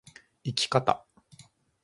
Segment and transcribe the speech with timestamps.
[0.43, 1.05] 生き方